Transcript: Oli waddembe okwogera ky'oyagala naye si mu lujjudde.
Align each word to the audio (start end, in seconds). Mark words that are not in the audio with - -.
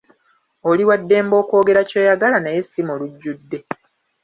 Oli 0.69 0.83
waddembe 0.89 1.35
okwogera 1.41 1.81
ky'oyagala 1.89 2.37
naye 2.41 2.61
si 2.63 2.81
mu 2.87 2.93
lujjudde. 2.99 3.59